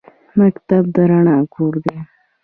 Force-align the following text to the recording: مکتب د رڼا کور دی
مکتب 0.39 0.83
د 0.95 0.97
رڼا 1.09 1.37
کور 1.53 1.73
دی 1.83 1.97